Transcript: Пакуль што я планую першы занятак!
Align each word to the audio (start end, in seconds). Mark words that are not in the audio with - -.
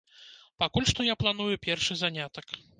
Пакуль 0.63 0.87
што 0.93 1.05
я 1.09 1.15
планую 1.25 1.61
першы 1.69 2.01
занятак! 2.03 2.61